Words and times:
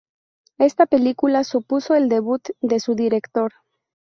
Esta 0.57 0.87
película 0.87 1.43
supuso 1.43 1.93
el 1.93 2.09
debut 2.09 2.41
de 2.59 2.79
su 2.79 2.95
director. 2.95 3.51